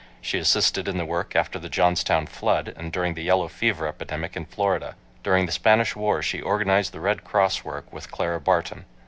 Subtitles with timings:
[0.19, 4.35] She assisted in the work after the Johnstown flood and during the yellow fever epidemic
[4.35, 4.95] in Florida.
[5.21, 8.85] During the Spanish war she organized the Red Cross work with Clara Barton.